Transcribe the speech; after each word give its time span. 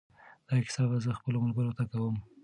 دا 0.47 0.55
کیسه 0.65 0.81
به 0.89 0.97
زه 1.05 1.11
خپلو 1.19 1.37
ملګرو 1.43 1.75
ته 1.77 1.83
کوم. 1.91 2.15